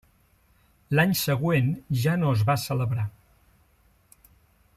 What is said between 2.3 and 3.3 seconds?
es va celebrar.